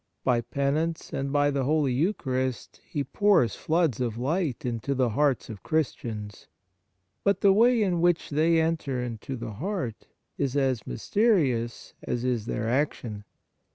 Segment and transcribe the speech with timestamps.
[0.23, 5.47] By Penance and by the Holy Eucharist, He pours floods of light into the hearts
[5.47, 6.47] of Christians;
[7.23, 10.07] but the way in which they enter into the heart
[10.39, 13.25] is as mysterious as is their action.